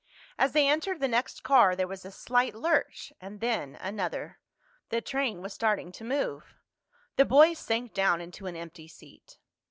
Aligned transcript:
As 0.39 0.53
they 0.53 0.67
entered 0.67 0.99
the 0.99 1.07
next 1.07 1.43
car 1.43 1.75
there 1.75 1.87
was 1.87 2.03
a 2.05 2.11
slight 2.11 2.55
lurch, 2.55 3.13
and 3.21 3.39
then 3.39 3.75
another. 3.79 4.39
The 4.89 4.99
train 4.99 5.43
was 5.43 5.53
starting 5.53 5.91
to 5.91 6.03
move. 6.03 6.55
The 7.17 7.25
boys 7.25 7.59
sank 7.59 7.93
down 7.93 8.19
into 8.19 8.47
an 8.47 8.55
empty 8.55 8.87
seat. 8.87 9.37